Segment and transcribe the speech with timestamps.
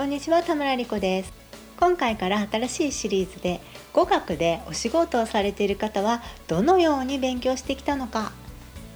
[0.00, 1.32] こんにちは田村理子です。
[1.78, 3.60] 今回から新しいシリーズで
[3.92, 8.32] 語学でお仕事をされている方はどのように勉強してきたのか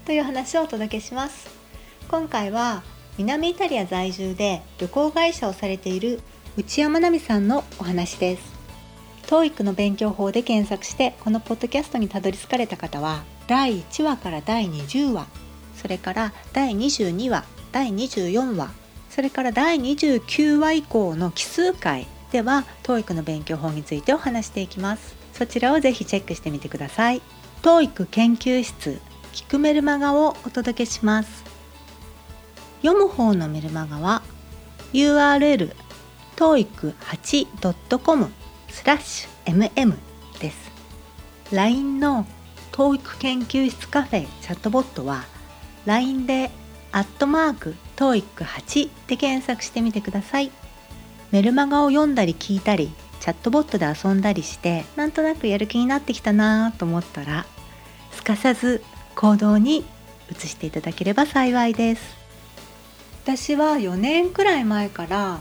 [0.06, 1.50] という話をお届けします。
[2.08, 2.82] 今回は
[3.18, 6.22] 南イタリア在住で旅行会社をされている
[6.56, 8.54] 内山奈美さんのお話です。
[9.26, 15.26] TOEIC の勉強法で検索してこのポッドキャストにたどり着かれた方は第1話から第20話
[15.76, 18.83] それから第22話第24話
[19.14, 25.14] それから第29話以降の奇数回では TOEIC の勉強法についてお話していきます。
[25.32, 27.22] そちらをぜひチェックしてみてください。
[27.62, 29.00] TOEIC 研究室
[29.32, 31.44] 聞くメルマガをお届けします。
[32.82, 34.22] 読む方のメルマガは
[34.92, 35.72] URL
[36.34, 38.32] toeic8.com
[38.68, 39.94] スラッシュ mm
[40.40, 40.72] です。
[41.52, 42.26] LINE の
[42.72, 45.22] TOEIC 研究室カフェチャットボットは
[45.86, 46.50] LINE で
[46.94, 50.52] アットマーク TOEIC8 で検索してみてください。
[51.32, 57.46] メルマガを読んだり聞いたりチャットボットで遊んだりしてなんとなくやる気になってきたなと思ったら
[58.12, 58.80] すかさず
[59.16, 59.84] 行動に
[60.30, 62.14] 移していただければ幸いです。
[63.24, 65.40] 私は4年くらい前から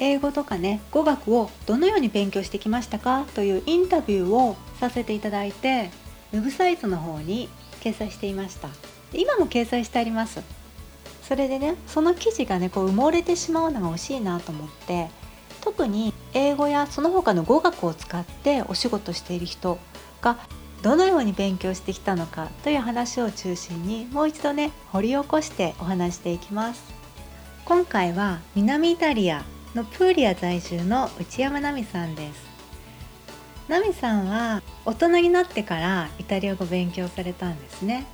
[0.00, 3.24] 英語とかね語学をどのように勉強してきましたか？
[3.36, 5.92] というインタビューをさせていただいて
[6.32, 7.48] ウェブサイトの方に
[7.82, 8.68] 掲載していました。
[9.12, 10.57] 今も掲載してあります。
[11.28, 15.10] それでねその記事がねこう埋もれてしまうのが惜しいなと思って
[15.60, 19.78] 特に英語やその他の語学を使ってお仕事している人
[20.22, 20.38] が
[20.80, 26.82] どのように勉強してきたのかという話を中心にもう一度ね掘り起こしてお話していきます。
[27.66, 32.46] 今回は南イタリアのプーリア在住の内山奈美さんです。
[33.66, 38.06] 奈美さんは大人になってからイタリア語を勉強されたんですね。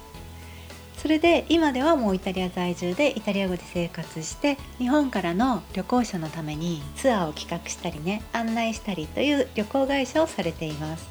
[0.97, 11.07] それで今ではもうイタリア在住でイタリア語で生活して日本からの旅行者のためにツアーを企画したりね案内したりという旅行会社をされています。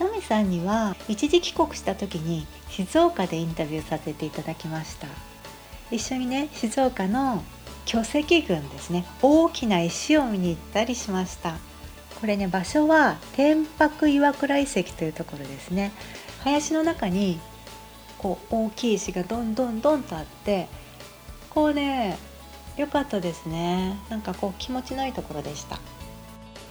[0.00, 5.06] ナミさんには一時帰国した時に静岡でインタビューさせていただきました。
[5.90, 7.44] 一緒にね静岡の
[7.84, 9.04] 巨石群ですね。
[9.20, 11.56] 大きな石を見に行ったりしました。
[12.20, 15.92] これね場所は天白岩倉遺跡というところですね。
[16.44, 17.38] 林の中に
[18.22, 20.68] こう大きい石がどんどんどんとあって
[21.50, 22.18] こうね
[22.76, 23.98] 良かったですね。
[24.08, 25.78] なんかこう気持ちのいいところでした。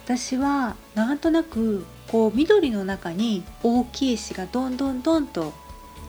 [0.04, 5.52] 私はなんとなくこう緑の中に大きい石がどんどんどんと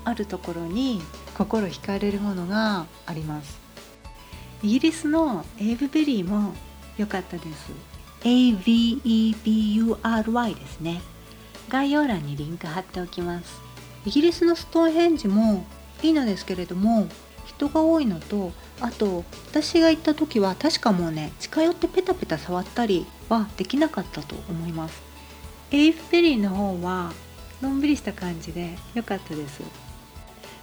[0.03, 0.99] あるところに
[1.37, 3.59] 心惹かれるものがあります。
[4.63, 6.55] イギリスのエイブベリーも
[6.97, 7.71] 良かったです。
[8.21, 8.95] AVEBURY
[10.55, 11.01] ですね。
[11.69, 13.61] 概要欄にリンク貼っておきます
[14.05, 15.65] イギリスのストーンヘンジも
[16.01, 17.07] いいのですけれども
[17.45, 25.01] 人が多いのとあと私が行った時は確かもうね近寄ってペタペタ触ったりはできなかったと思います。
[25.71, 27.11] エイブベリーの方は
[27.61, 29.61] のんびりした感じで良かったです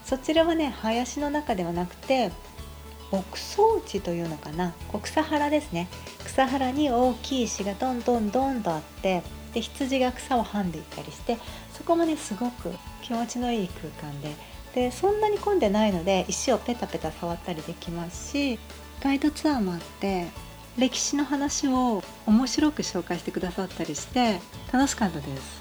[0.04, 2.30] そちらはね林の中ではなくて
[3.10, 4.72] 牧草地というのかな。
[5.02, 5.88] 草原ですね。
[6.24, 9.22] 草原に大きい石がどんどんどんとあって
[9.52, 11.38] で羊が草をはんでいったりして
[11.72, 12.72] そこもねすごく
[13.10, 14.37] 気持ちのいい空間で。
[14.72, 18.60] でそんなに混んでないので石をペタペタ触ったりできますし
[19.03, 20.28] ガイドツアーもあって
[20.78, 24.38] 歴史の話を面白く紹介してくださったりして
[24.72, 25.60] 楽しかったです。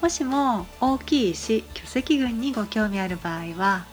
[0.00, 3.86] もしも大きい石巨石群にご興味ある場合は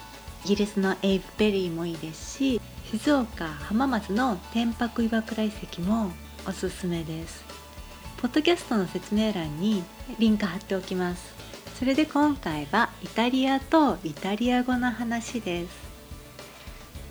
[0.46, 2.62] イギリスのエイブベリーもいいですし
[2.92, 6.12] 静岡浜松の天白磐座遺跡も
[6.48, 7.44] おすすめです。
[8.18, 9.84] ポッドキャストの説明欄に
[10.20, 11.51] リンク貼っておきます。
[11.82, 15.70] それで今回はイタリアとイタリア語の話です。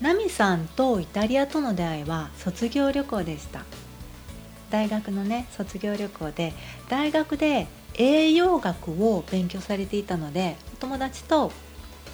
[0.01, 3.65] ナミさんとイタリアとの出会いは卒業旅行でした。
[4.71, 6.53] 大学のね卒業旅行で
[6.89, 11.51] 大学で栄養学を勉強されていたのでお友達と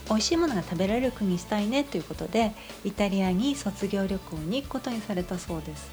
[0.09, 2.53] 美味しいものが食べられる国にしたいねということで
[2.87, 5.91] イタリアに卒業旅行に行くことにされたそうです。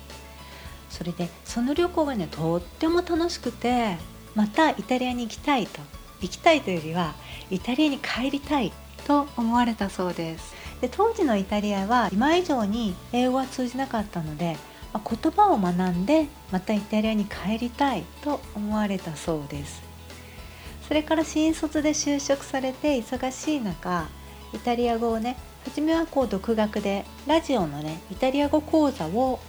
[0.90, 3.98] それでその旅行がねとっても楽しくて
[4.33, 5.81] またイタリアに行きたいと。
[6.24, 7.14] 行きたいというよりは
[7.52, 8.72] イタリアに帰りたい
[9.06, 10.54] と思われたそうです。
[10.81, 14.58] で当時のイタリアは今以上に英語は通じなかったので、
[14.92, 19.81] まあ、言葉を学んでまたイタリアに帰りたいと思われたそうです。
[20.88, 24.08] それから新卒で就職されて忙しい中
[24.54, 29.40] イタリア語をね初めはこう独学でラジオのねイタリア語講座を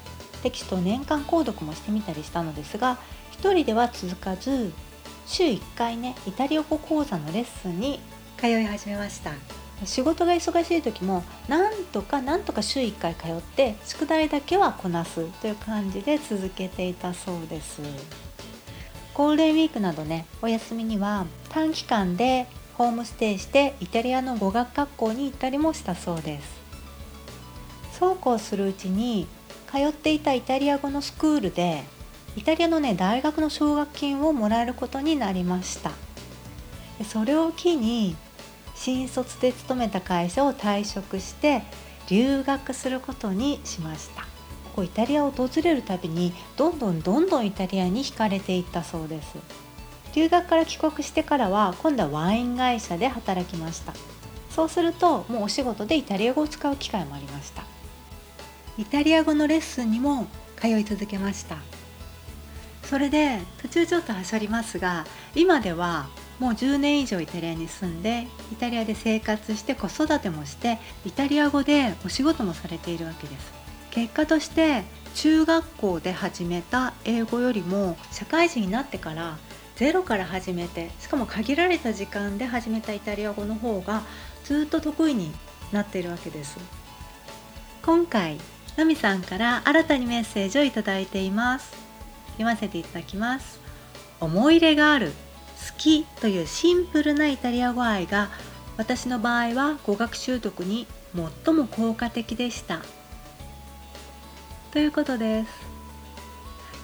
[0.42, 2.98] テキスト年間購読もしてみたりしたのですが
[3.32, 4.72] 一人では続かず
[5.26, 8.00] 週1回ねイタリア語講座のレッスンに
[8.36, 9.32] 通い始めました。
[9.84, 17.82] 仕事が忙しい時もなんとかなんとか週1回通って宿題だけはこなすという感じで続けていたそうです。
[19.14, 26.62] ゴールデンウィークなどねお休みには短期間でホームステイしてイタリアの語学学校に行ったりもしたそうです。
[27.98, 29.26] そうこうするうちに
[29.70, 31.82] 通っていたイタリア語のスクールで
[32.36, 35.92] イタリアのね大学の奨学金をもらえることになりました。
[37.04, 38.16] それを機に
[38.74, 41.62] 新卒で勤めた会社を退職して
[42.08, 44.26] 留学することにしました。
[44.74, 49.36] こうイタリアを訪れるたびにどんどんどんどんイタリアに惹かれていったそうです。
[50.14, 53.92] 留学から帰国してからは今度はワイン会社で働きました。
[54.50, 57.64] そうするともうお仕事でイタリア語を使う機会もありました。
[58.76, 60.26] イタリア語のレッスンにも
[60.60, 61.56] 通い続けました。
[62.88, 65.04] それで途中ちょっとはしょりますが
[65.34, 66.06] 今では
[66.38, 73.52] もう10年以上イタリアに住んでイタリアで生活して子育てもしてイタリア語でお仕事もされているわけです。
[73.90, 74.82] 結果として
[75.14, 79.38] 中学校で始めた英語よりも社会人になってから
[79.76, 84.02] ゼロから始めてしかも限られた時間で始めたイタリア語の方が
[84.42, 85.32] ずっと得意に
[85.72, 86.58] なっているわけです。
[87.84, 88.38] 今回
[88.76, 91.83] ナミさんから新たにメッセージをいいています。
[92.34, 93.60] 読ませていただきます。
[94.20, 95.14] 思い入れがある好
[95.78, 98.30] きというシンプルなイタリア語愛が
[98.76, 100.86] 私の場合は語学習得に
[101.44, 102.80] 最も効果的でした。
[104.72, 105.48] ということです。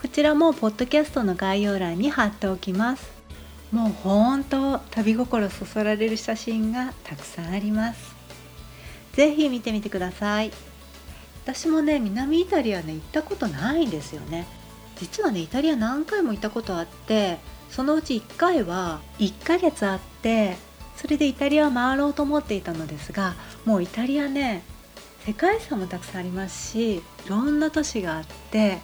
[0.00, 3.12] こちらもポッドキャストの概要欄に貼っておきます。
[3.70, 8.16] もうほんと旅心そそられる写真がたくさんあります。
[9.12, 10.50] ぜひ見てみてください。
[11.44, 14.46] 私もね南イタリアね行ったことないんですよね。
[14.96, 17.36] 実はねイタリア何回も行ったことあって
[17.68, 20.56] そのうち1回は1ヶ月あって
[20.96, 23.34] それでイタリアを回ろうと思っていたのですが
[23.64, 24.62] もうイタリアね
[25.26, 28.78] 世界遺産もたくさんありますしいろんな都市があって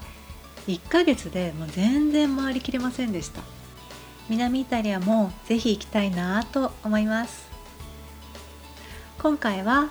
[0.67, 3.41] 1ヶ月でもう全然回りきれませんでした。
[4.29, 7.49] 南イタリアもぜひ行きたいなと思います。
[9.19, 9.89] 今回は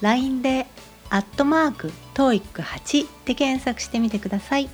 [0.00, 0.66] LINE で
[1.08, 4.68] アットマーク TOEIC8 で検索してみてください。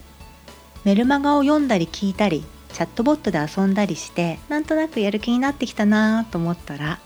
[0.85, 2.43] メルマガを読んだり聞いたり
[2.73, 6.99] チャットボットで遊んだりしてなんとなくやる気になってきたなと思ったら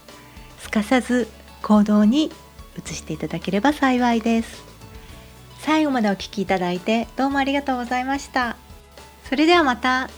[0.59, 1.29] すかさず
[1.63, 2.31] 行動に
[2.79, 4.63] 移していただければ幸いです
[5.59, 8.57] 最後までお聴きいただいてどうもありがとうございました
[9.25, 10.11] それではまた